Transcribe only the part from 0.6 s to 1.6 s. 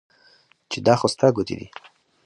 چې دا خو ستا ګوتې